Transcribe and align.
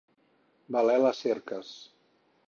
Valer 0.75 0.95
les 1.03 1.19
cerques. 1.25 1.75